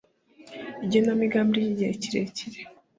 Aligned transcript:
igenamigambi 0.85 1.55
ry 1.63 1.69
igihe 1.73 1.93
kirekire 2.01 2.59